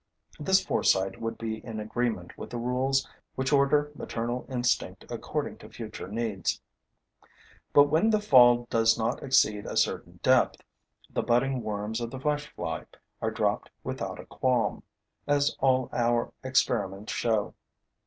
This 0.39 0.65
foresight 0.65 1.21
would 1.21 1.37
be 1.37 1.63
in 1.63 1.79
agreement 1.79 2.35
with 2.35 2.49
the 2.49 2.57
rules 2.57 3.07
which 3.35 3.53
order 3.53 3.91
maternal 3.93 4.47
instinct 4.49 5.05
according 5.11 5.57
to 5.59 5.69
future 5.69 6.07
needs. 6.07 6.59
But 7.71 7.83
when 7.83 8.09
the 8.09 8.19
fall 8.19 8.65
does 8.71 8.97
not 8.97 9.21
exceed 9.21 9.67
a 9.67 9.77
certain 9.77 10.19
depth, 10.23 10.63
the 11.11 11.21
budding 11.21 11.61
worms 11.61 12.01
of 12.01 12.09
the 12.09 12.19
flesh 12.19 12.47
fly 12.55 12.85
are 13.21 13.29
dropped 13.29 13.69
without 13.83 14.19
a 14.19 14.25
qualm, 14.25 14.81
as 15.27 15.55
all 15.59 15.87
our 15.93 16.33
experiments 16.43 17.13
show. 17.13 17.53